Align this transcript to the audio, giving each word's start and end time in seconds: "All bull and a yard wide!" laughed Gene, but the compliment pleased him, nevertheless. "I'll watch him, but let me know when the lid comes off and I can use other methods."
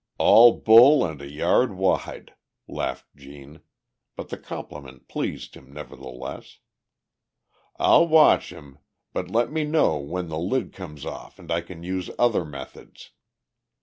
"All 0.17 0.53
bull 0.57 1.05
and 1.05 1.21
a 1.21 1.29
yard 1.29 1.73
wide!" 1.75 2.33
laughed 2.67 3.05
Gene, 3.15 3.61
but 4.15 4.29
the 4.29 4.37
compliment 4.39 5.07
pleased 5.07 5.53
him, 5.55 5.71
nevertheless. 5.71 6.57
"I'll 7.77 8.07
watch 8.07 8.51
him, 8.51 8.79
but 9.13 9.29
let 9.29 9.51
me 9.51 9.63
know 9.63 9.97
when 9.99 10.27
the 10.29 10.39
lid 10.39 10.73
comes 10.73 11.05
off 11.05 11.37
and 11.37 11.51
I 11.51 11.61
can 11.61 11.83
use 11.83 12.09
other 12.17 12.43
methods." 12.43 13.11